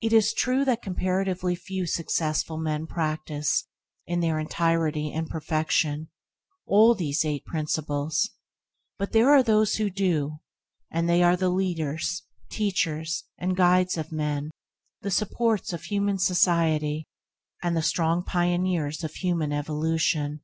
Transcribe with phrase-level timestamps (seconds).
[0.00, 3.62] It is true that comparatively few successful men practice,
[4.04, 6.08] in their entirety and perfection,
[6.66, 8.28] all these eight principles,
[8.98, 10.40] but there are those who do,
[10.90, 14.50] and they are the leaders, teachers, and guides of men,
[15.02, 17.06] the supports of human society,
[17.62, 20.40] and the strong pioneers in the van of human evolution.